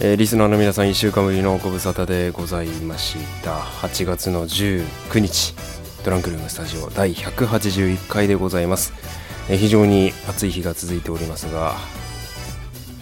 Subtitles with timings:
[0.00, 3.58] えーリスナーの皆さん1週間ぶりのご無沙汰でございました。
[3.60, 5.54] 8月の19日
[6.04, 8.94] トランクルームスタジオ第181回でございます、
[9.50, 11.74] えー非常に暑い日が続いておりますが、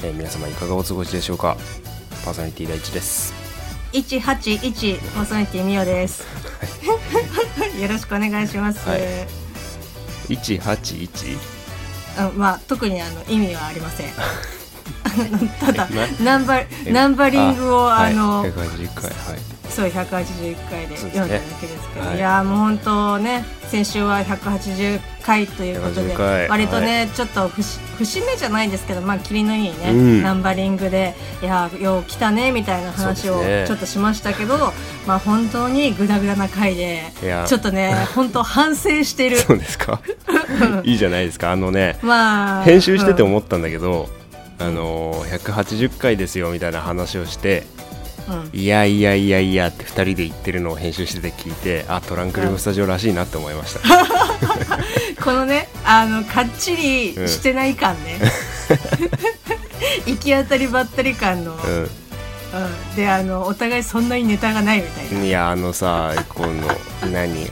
[0.02, 1.57] えー皆様いかがお過ごしでしょうか？
[2.24, 3.33] パーソナリティ第一です。
[3.93, 6.24] 181パーソナリティみおです。
[7.80, 8.80] よろしくお願いします。
[8.88, 9.01] はい。
[10.29, 11.38] 181
[12.19, 14.09] あまあ特にあの意味はありません。
[15.60, 16.60] ただなナンバ
[16.91, 22.16] ナンバリングをあはいの、181回はいそう181回で読んだだけですけど、はい。
[22.16, 30.23] い、やーもう本当ね先週は180回ということで180回割とね、ちょっと節節目じゃないですけどまあ霧のいいね、うん。
[30.23, 34.73] ナンバリングでいやーよう来たねみたいな話をちょっとしましたけど、
[35.07, 37.12] まあ本当にグダグダな回で
[37.46, 39.37] ちょっとね本当反省してる。
[39.46, 40.01] そうですか。
[40.82, 41.52] いいじゃないですか。
[41.52, 44.09] あのねまあ編集しててうん思ったんだけど、
[44.59, 47.66] あのー180回ですよみたいな話をして
[48.28, 48.59] うん。
[48.59, 53.80] いやいやいやいやって2人で言ってるのを編集してて聞いてあトランクルームスタジオらしいなって思いました、
[55.23, 58.20] このねあのかっちりしてない感ね、
[60.06, 61.90] 行き当たりばったり感の、うん。
[62.96, 65.19] であのお互いそんなにネタがないみたいな。
[65.19, 66.69] うん、いやあのさこの
[67.10, 67.50] 何？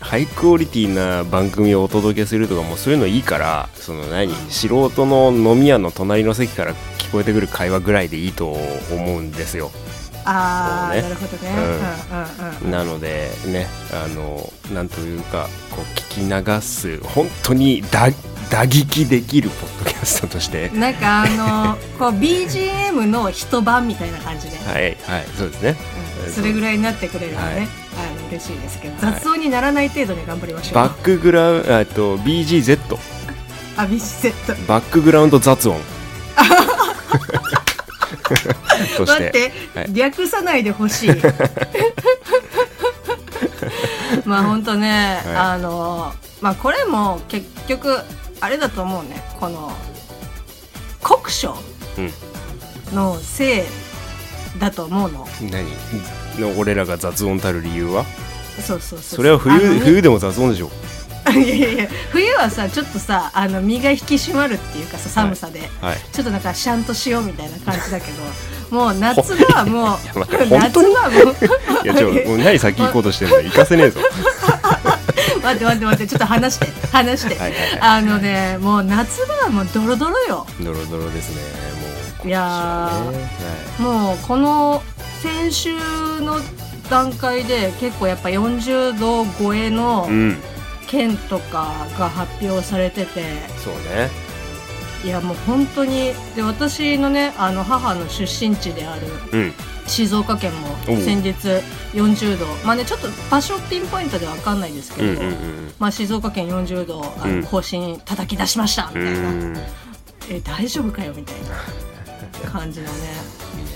[0.00, 8.50] ハイクオリティな番組をお届けするとかもうそういうのいいからその何素人の飲み屋の隣の席から聞こえてくる会話ぐらいでいいと
[8.92, 9.70] 思うんですよ。
[10.24, 11.62] あなるほどね、うん。
[11.62, 12.70] うんうんうん。
[12.70, 18.10] なのでねあのなんというかこう聞き流す本当に打
[18.50, 20.68] 打撃できるポッドキャストとして。
[20.70, 25.76] なんかあの こう BGM の一晩みたいな感じで、はいはいそうですね。
[26.26, 27.68] うんそれぐらいになってくれるとね、はい
[28.30, 29.14] 嬉しいですけどはい。
[29.20, 32.78] 雑音にならない程度に頑張りましょう、バックグラウンドと BGZ
[33.76, 35.80] あビシセットバックグラウンド雑音。
[38.96, 39.92] と待って、はい。
[39.92, 41.10] 略さないでほしい。
[44.24, 45.36] まあ本当ね、はい。
[45.36, 47.98] あのまあこれも結局
[48.40, 49.22] あれだと思うね。
[49.38, 49.72] この
[51.02, 51.54] 酷暑
[51.98, 52.12] うん。
[52.94, 53.62] のせい
[54.58, 55.26] だと思うの。
[55.50, 55.66] 何？
[56.40, 58.04] の俺らが雑音たる理由は？
[58.60, 60.70] そうそうそうそれは冬冬でも雑音でしょ。
[61.30, 61.88] いやいやいや。
[62.10, 65.98] 冬はさちょっとさあの身が引き締まるっていうかさ寒さで、はい。
[66.12, 68.22] ちょっとなんかシャンとしようみたいな感じだけど。
[68.76, 69.98] もう夏場はもう
[70.48, 71.84] 夏場はもう。
[71.84, 74.00] いやちょ もう何先行こうとしてんの行かせねえぞ。
[75.42, 76.06] 待って待って待って。
[76.06, 77.80] ちょっと話して話して、はいはいはい。
[77.80, 80.46] あのねもう夏場はもうドロドロよ。
[80.60, 81.69] ドロドロですね
[82.24, 82.90] いや
[83.78, 84.82] もうこの
[85.22, 85.74] 先週
[86.20, 86.36] の
[86.90, 90.08] 段階で結構やっぱ40度超えの
[90.86, 93.22] 県とかが発表されてて。
[93.58, 94.10] そうね。
[95.02, 99.52] いやもう本当にで私のねあの母の出身地であるうん。
[99.86, 101.32] 静岡県も先日
[101.94, 102.46] 40度。
[102.66, 105.72] まあねちょっと場所ピンポイントでは分かんないですけど、うんうんうん。
[105.78, 107.40] まあ、静岡県40度あうん。
[107.40, 109.56] の更新叩き出しましたみうたいな、ん。
[110.28, 111.48] え大丈夫かよみたいな
[112.40, 112.92] 感じのね。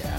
[0.02, 0.10] いや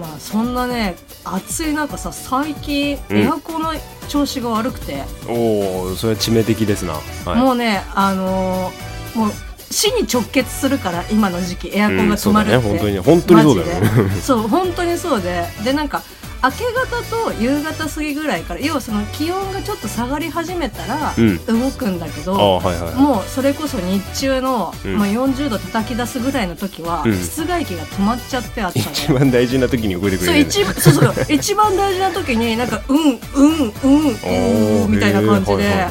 [0.00, 3.16] まあそんなね暑い中さ最近うん。
[3.18, 3.72] エアコンの
[4.08, 6.94] 調子が悪くて、ーおおそれは致命的ですな。
[7.24, 7.40] はい。
[7.40, 9.30] もうねあのーもう
[9.70, 12.78] 死に直結するから今の時期エアコンが止まるって、うんそうだね。
[12.78, 14.10] 本当に本当にそうだよね。
[14.22, 15.46] そう本当にそうで。
[15.64, 16.02] でなんか
[16.42, 21.44] 明け方と夕方過ぎぐらいから要はその気温がちょっと下がり始めたらうん。
[21.46, 24.96] 動くんだけど、ああはいはいもうそれこそ日中の、うん。
[24.98, 27.14] まあ、40度叩き出すぐらいの時は、うん。
[27.14, 28.96] 室外機が止まっちゃって暑さで。
[28.96, 35.90] 一番大事な時に動いてくそうれる一番そうそう 一番大事な時になんかうんうんうんうんみたいな感じではいはいはい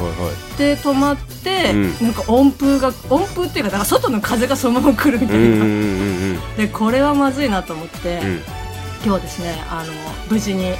[0.54, 1.82] いで止まって、うん。
[2.00, 8.42] なんか温風が温風っていうかなんか外の風がそのまま来るみたいな、うんうんうんでこれはまずいなと思って、うんうん
[9.04, 9.92] 今日ですねあの
[10.30, 10.74] 無事に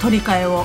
[0.00, 0.62] 取り替えを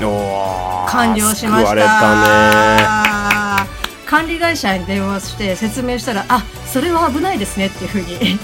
[0.87, 3.67] 完了しました。
[4.05, 8.37] 管理会社に電話して説明したらあそれは危ないですねっていうふうにね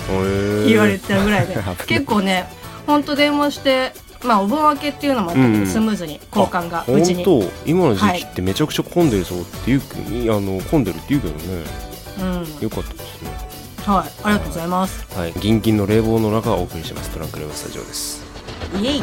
[0.65, 1.57] 言われたぐらいで。
[1.87, 2.45] 結構ね
[2.85, 3.91] 本当電話して
[4.23, 5.67] まあお盆明けっていうのもあったけど、うんうん。
[5.67, 9.81] スムーズに交換がうちに、本当今の時期ってめちゃくちゃ混んでるそうっていう、
[10.35, 11.63] あの混んでるって言うけどね。
[12.19, 12.63] うん。
[12.63, 13.46] よかったですね
[13.87, 15.17] はいありがとうございます。
[15.17, 17.09] はいギンギンの冷房の中お送りします。
[17.11, 18.21] トランクルームスタジオです。
[18.81, 19.01] イエイ。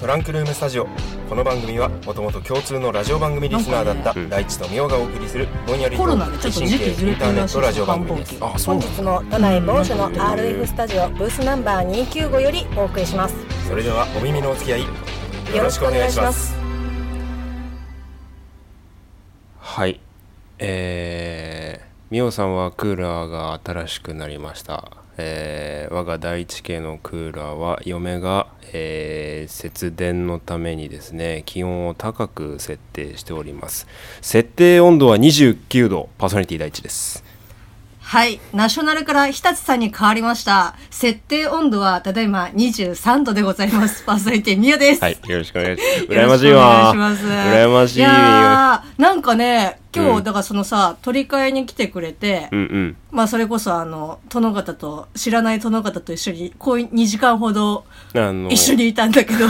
[0.00, 0.88] トランクルームスタジオ。
[1.28, 7.06] この番組はもともと共通のラジオ番組リスナーだった大地とみおがお送りするぼんやりとコロナでちょっと時期ずれてるらしいです。
[7.06, 8.26] インターネットラジオ番組で。
[8.26, 13.36] す本日も都内某所の RF スタジオブースナンバー295よりお送りします。
[13.68, 14.88] それではお耳のお付き合いよ
[15.54, 16.56] よろしくお願いします。
[19.60, 20.00] はい。
[20.58, 33.86] えみおさんはクーラーが新しくなりました、えー我が第一系のクーラーは嫁が、えー節電のためにですね気温を高く設定しております。
[34.22, 37.37] 設定温度は29度パーソナリティ第一です。
[38.10, 38.40] はい。
[38.54, 40.74] ナショナルから日立さんに変わりました。
[40.88, 44.02] 設定温度は、ただいま23度でございます。
[44.04, 45.02] パーソナリティミヤです。
[45.02, 47.26] はいよろしくお願いしますよ羨ましいろしくお願わいします。
[47.26, 57.84] 羨ましいいやーなんかね、今日、うんだからそのさ、取り替えに来てくれて、うんうんまあそれこそあの、殿方と、知らない殿方と一緒に、こう2時間ほど
[58.48, 59.48] 一緒にいたんだけど、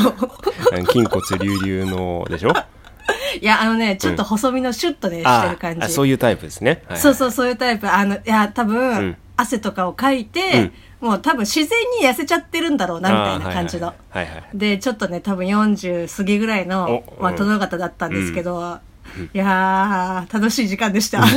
[0.92, 2.52] 筋骨隆々のでしょ？
[3.40, 5.80] いや、あのね、ちょっと細身のシュッとね、してある感じ。
[5.82, 6.98] あそういうタイプですね、はい。
[6.98, 7.92] そうそう、そういうタイプ。
[7.92, 9.16] あの、いや、多分、うん。
[9.36, 11.68] 汗とかをかいて、もう多分自然
[12.00, 13.94] に痩せちゃってるんだろうな、みたいな感じの。
[14.52, 18.78] で、ちょっとね、多分40過ぎぐらいの、まあ、殿方だったんですけど、
[19.32, 21.20] いやー、楽しい時間でした。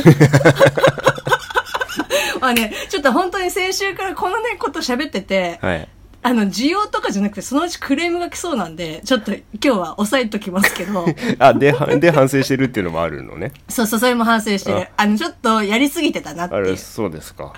[2.40, 5.88] まあね、ちょっと本当に先週からこのね、こと喋ってて、はい
[6.24, 11.04] あの、需要とかじゃなくて、そのうちクレームが来そうなんで、ちょっと今日は抑えときますけど、
[11.40, 13.52] あではで反省してるっていうのもあるのね。
[13.68, 14.88] そうそう、それも反省してる。
[14.96, 15.06] あ。
[15.06, 16.62] の、ちょっとやりすぎてたなっていう。
[16.62, 16.76] あれ。
[16.76, 17.52] そうですか。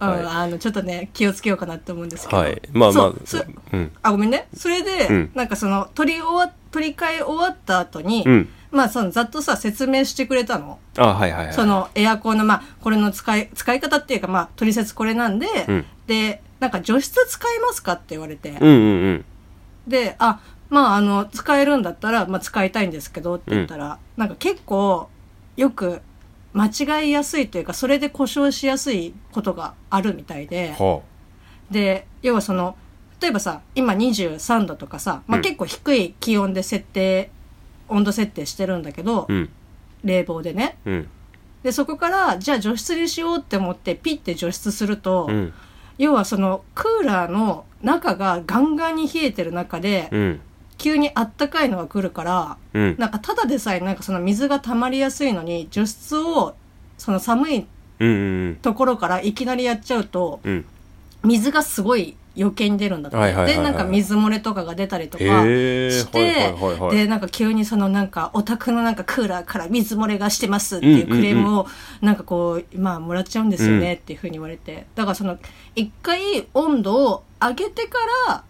[0.00, 0.24] うん、はい。
[0.24, 2.38] あの、ちょっとね、気をつけようかなって思うんですけど。
[2.38, 2.62] はい。
[2.72, 3.92] まあまあそうそうん。
[4.02, 4.48] あ、ごめんね。
[4.56, 5.30] それで、うん。
[5.34, 8.48] なんかその、取り終わ、取り替え終わった後に、うん。
[8.70, 10.78] まあその、ざっとさ、説明してくれたの。
[10.96, 15.84] あはいはいはいその、エアコンの、まあ、これの使い、使い方っていうか、まあ、取説これなんで、うん。
[16.06, 19.24] で、なんか除湿使えますかって言われて、うんうんうん。
[19.86, 20.40] で、あ、
[20.70, 25.08] まあ、あの、使えるんだったら、まあ、使いたいんですけどって言ったら、なんか結構、
[25.56, 26.02] よく、
[26.52, 26.66] 間
[27.02, 31.02] 違いやすいというか、それで故障しやすいことがあるみたいで、は
[31.70, 32.76] で、要はその、
[33.20, 35.42] 例えばさ、今23度とかさ、まあ、うん。
[35.42, 37.30] 結構低い気温で設定、
[37.88, 39.48] 温度設定してるんだけど、あうん。
[40.04, 40.78] 冷房でね。
[40.84, 41.08] うん。
[41.62, 45.52] で、そこから、じゃあ除湿にしようって思って、ピッて除湿すると、うん
[45.98, 50.40] 要はその、クーラーの中がガンガンに冷えてる中で、うん。
[50.78, 52.96] 急にあったかいのが来るから、うん。
[52.98, 56.54] なんかただでさえなんかその水が溜まりやすいのに、除湿を、
[56.96, 57.66] その寒い
[58.62, 60.64] ところからいきなりやっちゃうと、うん。
[61.24, 63.16] 水がすごい余計に出るんだって。
[63.16, 63.56] はいはいはいはい。
[63.56, 66.96] で、なんか水漏れとかが出たりとかして、はいはいはいはい。
[66.96, 71.66] で、なんか急にそのなんかお宅のなんかクーラーから水漏れがしてますっていうクレームを
[72.00, 74.86] なんかこう、まあもらっちゃうんですよねっていうふうに言われて。
[74.94, 75.38] だからその
[75.74, 77.98] 一回温度を上げてか
[78.28, 78.44] ら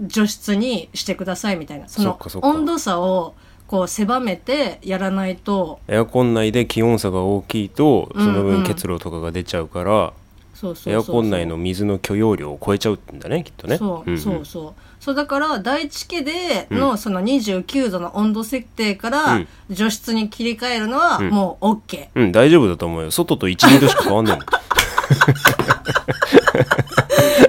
[0.00, 1.88] 除湿にしてくださいみたいな。
[1.88, 3.34] その温度差を
[3.66, 10.21] こう狭めてやらないと、エアコン内で気温差が大きいとその分結露とかが出ちゃうから、そうそう
[10.62, 13.78] そうそうエアコン内の水の許容量を超えちゃうんだねきっとね。
[13.78, 14.18] そう、んん。
[14.18, 14.74] そうそう。
[15.00, 19.48] そうだから、第一家でのその29度の温度設定からうん。
[19.70, 21.30] 除湿に切り替えるのはん。
[21.30, 22.10] もう OK。
[22.14, 23.10] うん大丈夫だと思うよ。
[23.10, 24.46] 外と12度しか変わんないもん。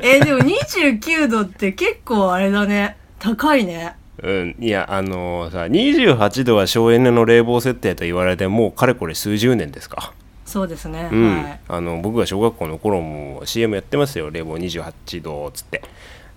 [0.01, 2.97] えーでも29度って結構あれだね。
[3.19, 3.95] 高いね。
[4.23, 10.13] うん、いやあのさ28度は省エネの冷房設定と言われてもうかれこれ数十年ですか、
[10.53, 11.09] そうですね。
[11.11, 11.43] うん。
[11.43, 11.59] はい。
[11.67, 14.29] あの僕が小学校の頃も CM やってますよ。
[14.29, 15.81] 冷房28度っつって。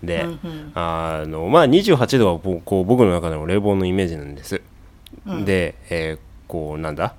[0.03, 0.73] で、うんうん。
[0.75, 4.63] あのまあ28度はこう僕の中でも冷房のイメージなんです、
[5.27, 5.45] うん。
[5.45, 6.19] で、えー
[6.49, 7.13] こうなんだ？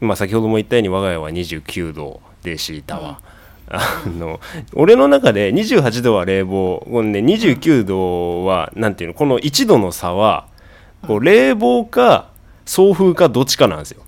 [0.00, 3.20] まあ先ほども言ったように我が家は29度で敷いたわ、
[3.68, 4.40] あの
[4.74, 9.14] 俺の中で28度は冷房この、ね、29度はなんていうの？
[9.14, 10.48] この1度の差は
[11.06, 12.30] こう冷房か
[12.66, 14.02] 送風かどっちかなんですよ、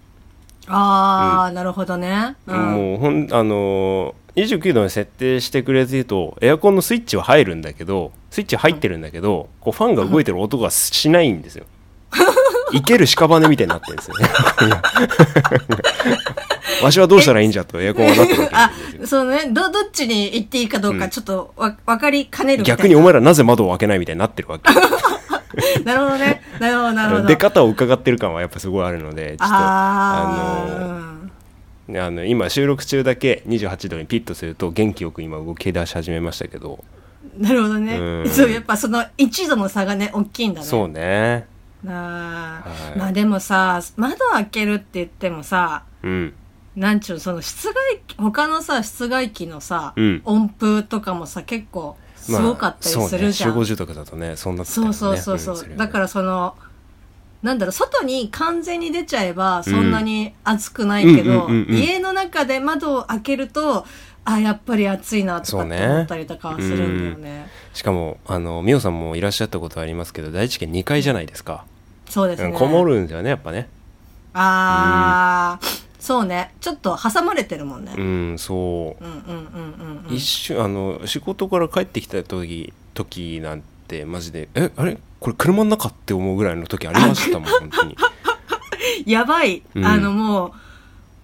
[0.70, 2.36] あー、なるほどね。
[2.46, 2.56] うん。
[2.56, 11.66] もうほんあのー29度に設定してくれてるとエアコンのスイッチは入るんだけどスイッチ入ってるんだけどこうファンが動いてる音がしないんですよ
[12.72, 14.28] 生ける屍みたいになってるんですよね
[16.82, 19.46] わしはどうしたらいいんじゃとエアコンはなってるわけあですよ、そうね。
[19.50, 22.62] ど、どっちに行っていいかどうかちょっとわ、わかりかねる。
[22.62, 24.70] 逆にお前らなぜ窓を開けないみたいになってるわけ
[25.84, 26.42] なるほどね。
[26.60, 27.28] なるほど、なるほど。
[27.28, 30.76] 出方を伺ってる感はやっぱすごいあるのでちょっとあの
[31.88, 36.84] うんあの今収録中だけ28度にピッとすると元気よく今動き出し始めましたけど
[37.36, 38.02] なるほどねう。
[38.22, 40.66] んそう、やっぱその1度の差がね、大きいんだね。
[40.66, 41.46] そうね
[41.82, 46.34] なあ、はいまあでもさ、窓開けるって言ってもさ、うん
[46.76, 47.74] なんちゅうの、その室外
[48.06, 51.96] 機、他のさ、室外機のさ、うん音符とかもさ、結構
[52.36, 53.50] すごかったりするじゃん。
[53.50, 53.64] まあ、ね。
[53.66, 56.54] 集合住宅だとねそんなそうそうそうそう、だからその、
[57.42, 61.76] なんだろう、外に完全に出ちゃえばそんなに暑くないけど、うんうんうんうんうん。
[61.76, 63.86] 家の中で窓を開けると、
[64.24, 67.48] あ、やっぱり暑いなとかって思ったりとかはするんだよね。
[67.72, 71.64] しかもあの美桜さんもいらっしゃったことありますけど第一県2階じゃないですか、
[72.08, 72.50] そうですね。
[72.50, 73.68] うんこもるんですよねやっぱね。
[74.34, 76.52] あー、そうね。
[76.60, 79.04] ちょっと挟まれてるもんね、うんそう。
[79.04, 79.46] うん、うんうん
[80.02, 80.14] うんうん。
[80.14, 84.98] 一瞬あの仕事から帰ってきた時時なんてマジでえあれ？
[85.20, 87.96] これ車の中って思うぐらいの時ありましたもん 本当に。
[89.06, 89.84] やばい、うん。
[89.84, 90.54] あのも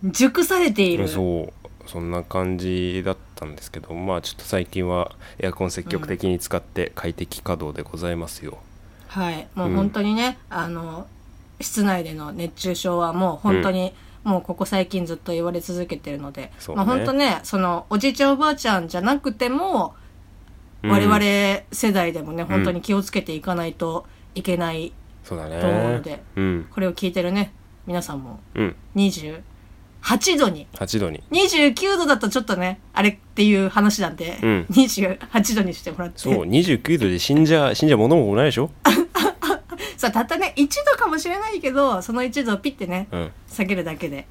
[0.04, 1.08] う熟されている。
[1.08, 1.52] そう。
[1.88, 8.58] そんな感じだったんですけどまあちょっと最近はエアコン積極的に使って快適稼働でございますよ、
[9.06, 9.46] はい。
[9.54, 11.06] もう本当にね、あの
[11.60, 13.94] 室内での熱中症はもう本当に、
[14.26, 16.52] もうここ最近ずっと言われ続けてるので、ね。
[16.74, 19.94] まあ本当ねそのおじいちゃんおばあちゃんじゃなくても、
[20.82, 20.90] うん。
[20.90, 24.04] 我々世代でもね本当に気をつけていかないと
[24.34, 24.92] いけない、
[25.24, 26.66] と思うのでうん。
[26.72, 27.52] これを聞いてるね
[27.86, 28.40] 皆さんも。
[28.56, 28.76] うん。
[28.96, 29.42] 28
[30.38, 30.66] 度に。
[30.72, 31.22] 8度に。
[31.30, 34.66] 29度だとちょっとねあれっていう話なんで、うん。
[34.70, 36.18] 28度にしてもらって。
[36.18, 38.70] そう29度で死んじゃ死んじゃ物もないでしょ？
[39.96, 43.30] さあたったね1度かもしれないけどその1度をピッてねうん。
[43.48, 44.26] 下げるだけで。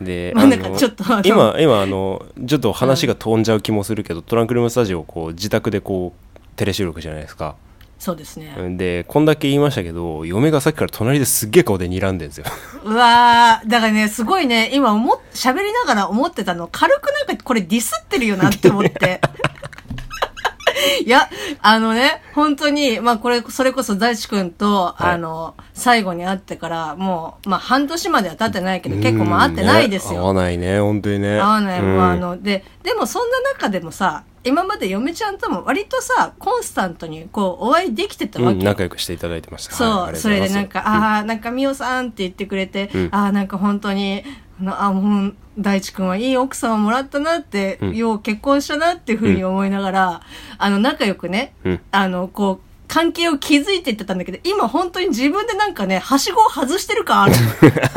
[0.00, 7.56] で、まあなんかのちょっとあの今今あのちょっと話が飛んじゃう気もするけど、トランクルームスタジオをこう自宅でこうテレ収録じゃないですか。
[7.96, 12.44] そうですね、でこんだけ言いましたけど嫁がさっきから隣ですっげえ顔で睨んでんですよ。
[12.84, 19.22] うわーだからねすごいね今思っ喋りながら思ってたの軽くなんかこれディスってるよなって思って
[21.04, 21.28] いや
[21.60, 25.14] あのね本当にまあこれそれこそ大地君と、はい。
[25.14, 31.40] あの最後に会ってからもうまあ半年までは経ってないけど結構もう会ってないですよ、うんね合わないね本当にね。
[31.40, 31.96] 合わない、うん。
[31.96, 38.52] まああのででもそんな中でもさ今まで嫁ちゃんとも割とさコンスタントにこうお会いできてたわけ。
[38.52, 39.74] よ、うん仲良くしていただいてました。
[39.74, 40.54] そう、はいありがとそうれございます。
[40.54, 43.08] でなんか、ああ、なんか、みおさんって言ってくれて、うん。
[43.10, 44.24] ああ、なんか本当に、
[44.66, 47.96] あもう、大地君はいい奥さんをもらったなって、うん。
[47.96, 50.22] よう結婚したなっていうふうに思いながら、
[50.58, 51.80] あの、仲良くね、うん。
[51.90, 57.34] あの、こう、関係を築いていってたんだけど、今本当に自分でなんかね、はしごを外してる感ある。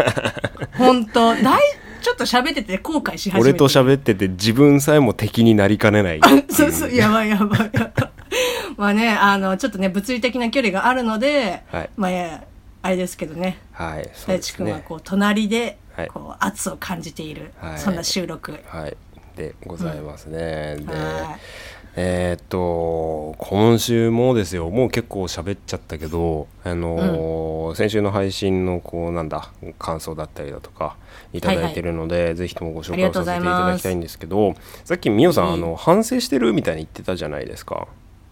[0.78, 1.36] 本当。
[1.36, 1.60] 大、
[2.02, 3.50] ちょっと喋ってて後悔し始めて。
[3.50, 7.72] 俺と喋ってて自分さえも敵になりかねないそうそう、やばいやばい。
[8.78, 11.90] まあね、あの、ちょっとね、物理的な距離があるので、はい。
[11.98, 12.42] まあ、
[12.84, 15.78] あれですけどね、はいそう大地君はこう、隣ではい、
[16.13, 17.80] こう、圧を感じている、はい。
[17.80, 18.60] そんな収録。
[18.68, 18.98] はい。
[19.36, 21.39] でございますね、ではい。
[21.96, 24.70] えーっと今週もですよ。
[24.70, 30.96] もう結構喋っちゃったけどあのー先週の配信のこうなんだ感想だったりだとか
[31.34, 37.88] いただいてるので、ぜひともご紹介をさせていただきたいんですけどさっきみおさん、いいあの反省してるみたいに言ってたじゃないですか。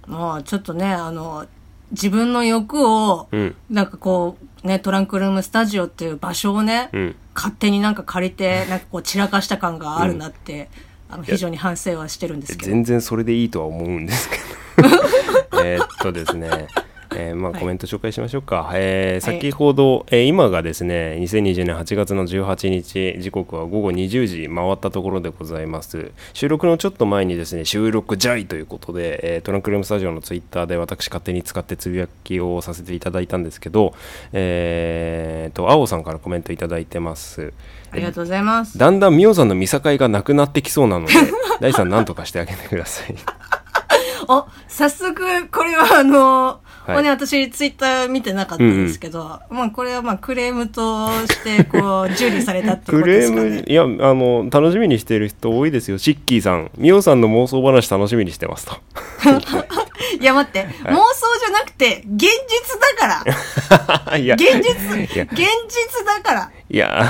[0.08, 1.46] もう、ちょっとね、あの、
[1.92, 3.56] 自分の欲を、うん。
[3.72, 10.70] なんかこう、ね、トランクルームスタジオっていう場所をね、うん勝手になんか借りて、 なんかこう散らかした感があるなって、
[11.10, 12.72] あの非常に反省はしてるんですけど。
[12.72, 14.44] 全然それでいいとは思うんですけど。
[15.64, 16.68] えーっとですね
[17.16, 17.60] えーまあ、はい。
[17.60, 19.40] コメント紹介しましょうか、えーはい。
[19.40, 26.12] 先ほど、えー今がですね2020年8月の18日時刻は午後20時回ったところでございます。
[26.34, 33.94] 収録のちょっと前にですね収録ジャイということで、えートランクルームスタジオのツイッターで私勝手に使ってつぶやきをさせていただいたんですけど
[34.34, 37.54] えー、と青さんからコメントいただいてます。
[37.92, 38.78] ありがとうございます。
[38.78, 41.14] だんだんミオさんの見境がなくなってきそうなので
[41.62, 43.16] 大さん何とかしてあげてください。
[44.28, 53.50] お、早速、これはあの、いこれね、私ツイッター見てなかったんですけど、まあこれはまあクレームとして、こう、 受理されたっていうクレことですかね。
[53.50, 55.98] ームいやあの楽しみにしてる人多いですよ。
[55.98, 56.70] シッキーさん。
[56.78, 58.76] ミオさんの妄想話楽しみにしてますと。
[60.22, 64.18] いや待って、妄想じゃなくて、現実だから。
[64.18, 64.36] いや。
[64.36, 66.52] 現実、現実だから。
[66.70, 67.10] いや。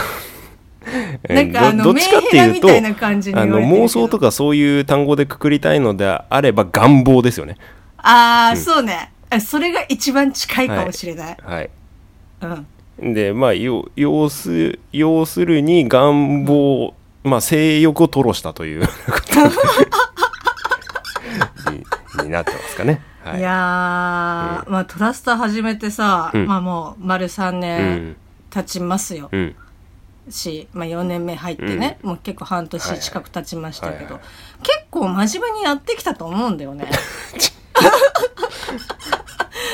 [1.27, 7.57] なんかあのどどっちかっていうとメンヘラみたいな感じにあの妄想とかそういう単語でくくりたいのであれば願望ですよね。
[7.97, 9.11] ああ、そうね。
[9.35, 11.37] あそれが一番近いかもしれない。
[11.41, 11.69] はい。
[12.99, 13.13] うん。
[13.13, 18.91] でまあ要要す要するに願望、まあ性欲を吐露したという こ
[21.65, 23.01] とにになってますかね。
[23.23, 23.39] はい。
[23.39, 26.45] いやー、まあトラスター始めてさ、うん。
[26.47, 28.15] まあもう丸3う年ん。
[28.49, 29.29] 経ちますよ。
[29.31, 29.55] うん。
[30.29, 34.21] し、まあ、4年目入ってね、もう結構半年近く経ちましたけど、はいはい。
[34.63, 36.89] 結構真面目にやってきたと思うんだよね。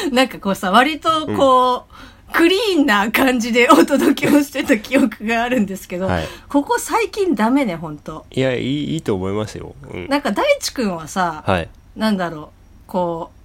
[0.12, 6.28] なんかこうさ、割とこう、クリーンな感じでお届けをしてた記憶があるんですけど、はい。
[6.48, 8.26] ここ最近ダメね、ほんと。
[8.32, 11.70] いやいいいいと思いますよ、うん、なんか大地くんはさ、はい。
[11.96, 12.48] なんだろう、
[12.88, 13.42] こう、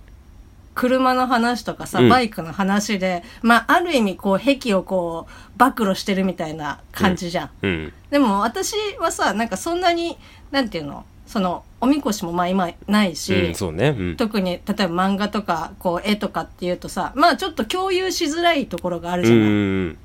[0.76, 2.08] 車の話とかさ、うん。
[2.08, 7.50] バイクの話で、まあ、ある意味こう、癖をこう、暴露してるみたいな感じじゃん。
[7.62, 7.92] うん。
[8.10, 10.18] でも私はさ、なんかそんなに、
[10.52, 19.47] なんていうの、その、おみこしもまあ今ないし、うん、そうね、うん、特に例えば漫画とか、こう、絵とかっていうとさ、まあちょっと共有しづらいところがあるうんじゃない。
[19.47, 19.99] うん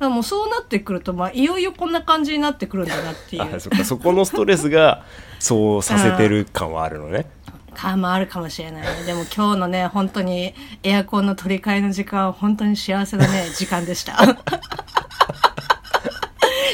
[0.00, 3.56] らもうそうなってくると、まあ、いよいよこんな感じになってくるんだなっていう。
[3.56, 5.04] あそっかそこのストレスが
[5.38, 7.26] そうさせてる感はあるのね。
[7.74, 9.04] 感もあるかもしれないね。
[9.06, 14.16] でも今日のね本当にエアコンの取り替えの時間は本当に幸せなね時間でした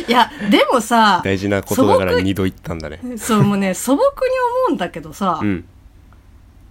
[0.09, 3.01] いやでもさ大事なことだから2度言ったんだね。
[3.17, 4.09] そうもうね 素朴に
[4.67, 5.65] 思うんだけどさ、うん。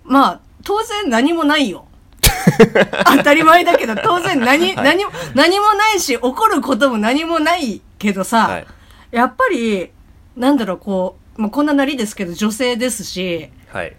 [0.03, 1.85] まあ当然何もないよ。
[3.17, 8.67] 当たり前だけど当然何,、はい何も何もないし起こることも何もないけどさ、はい。
[9.11, 9.91] やっぱり
[10.35, 13.95] なんだろうこう、まあ、こんななりですけど女性ですしはい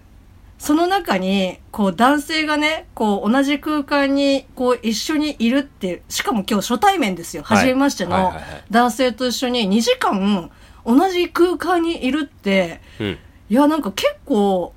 [0.59, 7.43] その中に、こう、男性がね、こう、同じ空間に、こう、一緒にいるって、しかも今日初対面ですよ。
[7.43, 7.59] はい。
[7.59, 8.33] 初めましての
[8.71, 10.51] 男性と一緒に2時間、
[10.87, 13.19] 同じ空間にいるって、うん。
[13.51, 14.73] いや、なんか結構、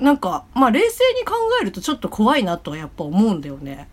[0.00, 3.88] なんか、まあ、冷静に考えるとちょっと怖いなとはやっぱ思うんだよね。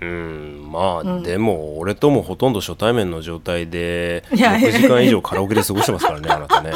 [0.00, 0.70] うん。
[0.70, 1.22] まあ、うん。
[1.22, 6.72] でも俺ともほとんど初対面の状態でいや6時間以上カラオケで過ごしてますからねあなたね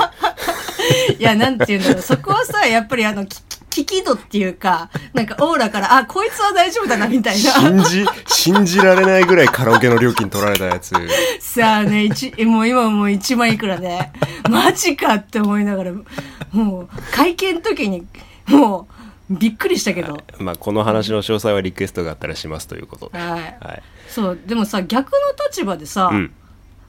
[1.19, 2.03] いや、なんていうんだろう。
[2.03, 3.37] そこはさ、やっぱりあの、き
[3.71, 7.51] 聞き度っていうか、なんかオーラから、あ、こいつは大丈夫だな、みたいな。
[7.53, 10.95] 信じ信じられないぐらいカラオケの料金取られたやつ
[11.41, 14.11] さあね、一、もう今もう1万いくらで、
[14.49, 15.93] マジかって思いながら、
[16.53, 18.07] もう、会見の時に、
[18.47, 18.89] も
[19.31, 20.23] う、びっくりしたけど。
[20.39, 23.31] まあこの話の詳細はリクエストがあったらしますということではい。
[23.31, 26.33] はいそう、でもさ、逆の立場でさ、うん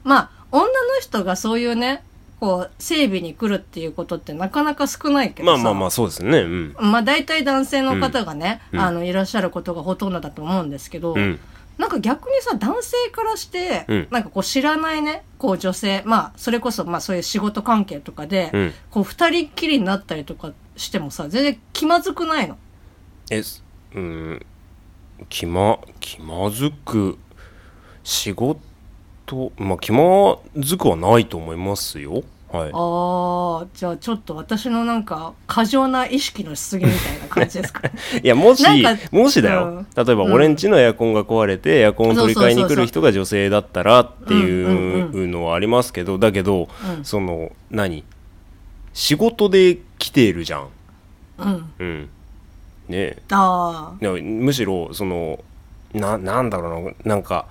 [0.04, 2.02] まあ、女の人がそういうね、
[2.40, 5.62] こう、整備に来るっていうことってなかなか少ないけどさ。
[5.62, 6.38] まあまあまあそうですね。
[6.38, 6.76] うん。
[6.78, 8.80] まあ大体男性の方がね、うん。
[8.80, 11.40] あの、いらっしゃることがほとんどだと思うんですけど、うん。
[11.78, 14.08] なんか逆にさ、男性からして、うん。
[14.10, 18.72] なんかこう知らないね、こう女性、まあそれこそまあそういう仕事関係とかで、うん。
[18.90, 22.56] こう二人っきりになったりとかしてもさ、全然気まずくないの？
[23.30, 24.46] えすうん。
[25.28, 27.18] 気ま気まずく
[28.04, 28.60] 仕事
[29.56, 32.22] まあ気まずくはないと思いますよ。
[32.50, 32.70] はい。
[32.72, 37.82] ああ、じゃあちょっと私のなんか過剰な意識のしすぎみたいな感じですか？
[37.82, 37.92] ね。
[38.24, 38.64] いやもし
[39.12, 39.86] もしだよ、うん。
[39.94, 40.56] 例えば俺ん。
[40.56, 44.40] ちのエアコンが壊れてエアコンを取り替えに来る人が女性だったらってうん
[45.12, 47.04] うんいうのはありますけどだけど、うん。
[47.04, 48.02] その何？
[48.94, 50.68] 仕事で来ているじゃん。
[51.38, 51.70] うん。
[51.78, 52.08] うん。
[52.88, 53.22] ねえ。
[53.30, 55.38] あいやむしろその
[55.92, 57.46] ななんだろうななんか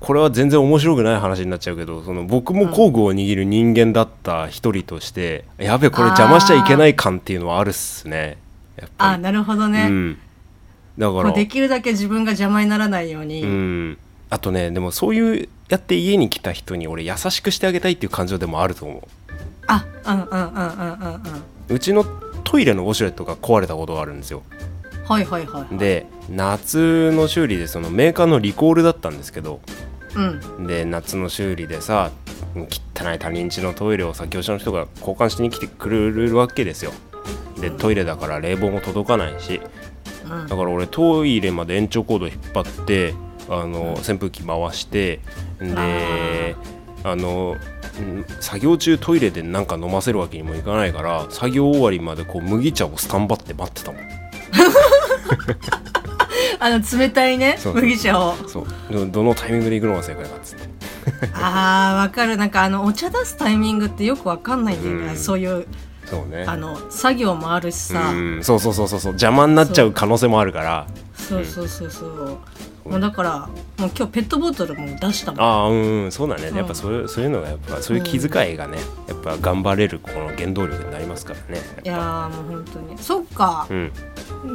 [0.00, 8.38] これは全然面白くない話になっちゃうけどその僕も工具を握る人間だった一人として、やべこれ邪魔しちゃいけない感っていうのはあるっすね。
[8.96, 9.86] あ、なるほどね。
[9.88, 10.18] うん、
[10.96, 11.32] だから。
[11.32, 13.42] できるだけ自分が邪魔にならないように。
[13.42, 13.98] うん、
[14.30, 19.06] あとねでもそういうやって家に来た人に俺優しくしてあげたいっていう感情でもあると思
[19.66, 21.42] あ、うんうんうんうんうんうん。
[21.68, 22.04] ううちの
[22.44, 24.42] トイレのウォシュレットが壊れたことがあるんですよ
[25.10, 25.76] はいはいはい。
[25.76, 29.60] で夏の修理でそのメーカーのリコールだったんですけど
[30.14, 30.66] うん。
[30.68, 32.12] で夏の修理でさ
[32.54, 36.92] 汚い他人家のトイレをさ業者の人が交換しに来てくれるわけですよ。
[37.60, 39.60] でトイレだから冷房も届かないし。
[40.30, 40.46] うん。
[40.46, 43.12] だから俺トイレまで延長コード引っ張って
[43.48, 45.18] あの扇風機回して
[45.58, 46.54] で
[47.02, 47.56] あの
[47.98, 54.19] うん作業中トイレでなんか飲ませるわけにもいかないから作業終わりまでこう麦茶をスタンバって待ってたもん
[56.58, 58.34] あの冷たいね麦茶を。
[58.46, 58.66] そう。
[58.92, 60.68] どどのタイミングで行くのが正解かっつって。
[61.34, 62.36] あーわかる。
[62.36, 65.16] なんかあのお茶出すタイミングってよくわかんないんだよね、うん。
[65.16, 65.66] そういう
[66.04, 66.44] そうね。
[66.46, 68.44] あの作業もあるしさ、うん。
[68.44, 69.12] そうそうそうそうそう。
[69.12, 70.86] 邪魔になっちゃう可能性もあるから
[71.30, 72.38] そうそうそうそう。
[72.88, 73.38] もうだから
[73.76, 75.40] もう今日ペットボトルも出したもん。
[75.40, 76.48] ああうんうんそうだね。
[76.48, 82.98] うんやっぱそういうそういうのがやっぱそういう気遣いがねやっぱ頑張れるこの原動力になりますからねいやーもう本当に。
[82.98, 83.66] そっか。
[83.70, 83.92] うん。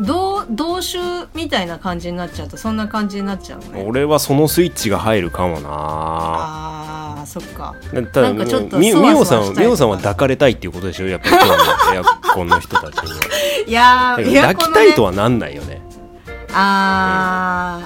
[0.06, 3.86] 同同種みたいな感じになっちゃうとそんな感じになっちゃうのね。
[3.88, 7.76] 俺はそのスイッチが入るかもなあーそっか。
[7.94, 11.08] だただなんかちょっとみおさんみおさんは抱かれたいっていうことでしょ？
[11.08, 11.56] やっぱり今日の
[11.96, 13.16] エアコンの人たちには。
[14.28, 15.75] いや抱きたいとはなんないよね
[16.58, 17.86] あ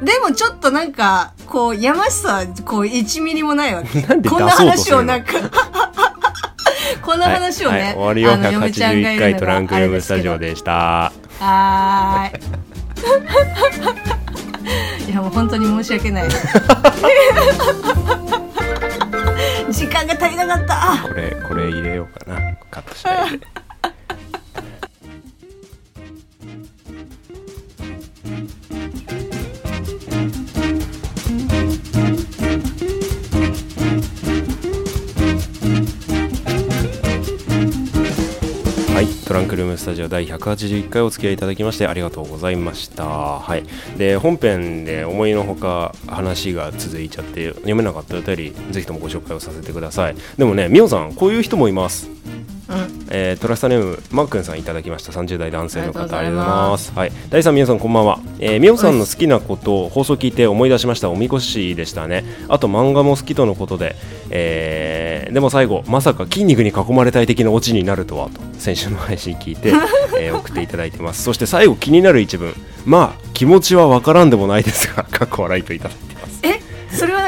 [0.00, 4.02] ー、でもちょっとなんか、こう、やましさは、こう、1ミリもないわけ。
[4.06, 5.32] なんでこんな話をなんか、
[7.00, 12.38] こんな話をね、はいはい、終わりよあの嫁ちゃんがい181るのが回トランクルームスタジオでしたはー
[15.08, 15.10] い。
[15.10, 16.28] いや、もう本当に申し訳ない。
[19.70, 20.98] 時間が足りなかった。
[21.02, 22.38] これこれ入れようかな
[22.70, 23.46] カットしないで
[39.72, 43.04] ムスタジオ第181回お付き合いいただきましてありがとうございました。
[43.04, 43.64] はい。
[43.96, 50.16] で本編で思いのほか話が続いちゃって読めなかったお便りぜひともご紹介をさせてください。
[50.36, 52.08] でもねみおさんこういう人もいます。
[53.14, 55.12] えー、トラスタネームマックンさんいただきました。
[55.12, 56.92] 30代男性の方あありがとうございまます。
[56.92, 57.12] はい。
[57.28, 61.10] 第3皆さんこんばんは、えー、みおさんの好きなことを放送聞いて思い出しました。
[61.10, 62.24] おみこしでしたね。
[62.48, 63.96] あと漫画も好きとのことで、
[64.30, 69.74] えー、でも最後まさか筋肉に囲まれたい的なオチになるとはと先週の配信聞いて、
[70.18, 71.22] えー、送っていただいてます。
[71.22, 72.54] そして最後気になる一文。
[72.86, 76.11] まあ気持ちはわからんでもないですがかっこ笑いといただいて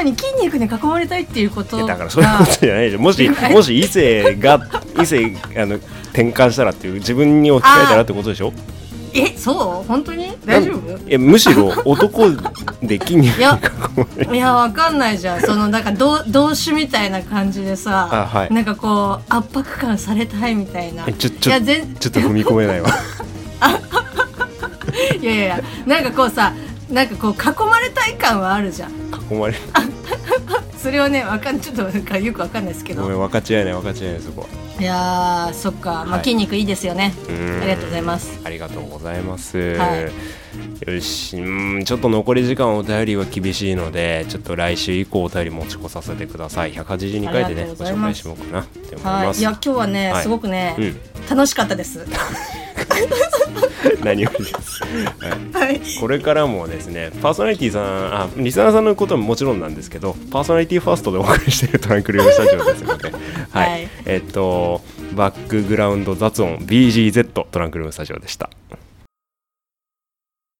[0.05, 2.99] それは何筋肉に囲まれたいっていうこといやだからそういうことじゃないでしょ。
[2.99, 4.59] もしもし異性が
[5.01, 8.53] 異性あの転換したらっていう自分に置き換えたらってことでしょ？
[9.13, 9.87] えそう？
[9.87, 10.33] 本当に？
[10.45, 10.99] 大丈夫？
[11.07, 12.29] えむしろ男
[12.83, 13.59] で筋肉いや
[14.31, 15.41] いやわかんないじゃん。
[15.41, 18.53] そのなんか同同種みたいな感じでさ、あはい。
[18.53, 21.05] なんかこう圧迫感されたいみたいな。
[21.07, 22.89] えちょちょいや全ちょっと踏み込めないわ。
[25.21, 26.53] いやいやいやなんかこうさ
[26.89, 28.91] なんかこう囲まれたい感はあるじゃん。
[29.31, 29.59] 囲まれる。
[30.77, 33.01] それはねわかんちょっとなんかよくわかんないですけど。
[33.01, 34.47] ごめん分かち合えない分かち合えないそこは。
[34.79, 36.23] いやーそっか、まあ、はい。
[36.23, 37.61] 筋肉いいですよね、うん。
[37.61, 38.39] ありがとうございます。
[38.43, 40.09] ありがとうございます、は
[40.85, 46.73] よしうんちょっと残り時間お便りは厳しいのでちょっと来週以降お便り持ち越させてください。
[46.73, 48.21] 182回でありがねごございます。
[48.21, 50.23] しようかなって思いはい、ますいや今日はね、はい。
[50.23, 50.99] すごくね、うん。
[51.29, 52.05] 楽しかったです。
[54.03, 54.83] 何よりです、
[55.53, 63.11] はいはい、これからもですねパーソナリティさんあリスナーさんのことももちろんなんですけどパーソナリティファーストでお送りしているトランクルームスタジオですので、
[63.51, 63.69] はい。
[63.69, 63.89] はい。
[64.05, 64.81] えっと
[65.13, 68.49] バックグラウンド雑音 BGZ トランクルームスタジオでした。